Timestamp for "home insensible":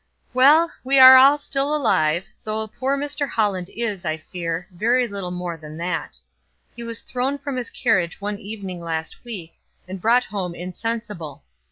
10.23-11.43